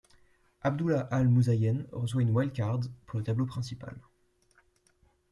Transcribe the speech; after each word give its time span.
Abdullah 0.63 1.07
Al 1.11 1.25
Muzayen 1.29 1.85
reçoit 1.91 2.23
une 2.23 2.31
wildcard 2.31 2.79
pour 3.05 3.19
le 3.19 3.23
tableau 3.23 3.45
principal. 3.45 3.95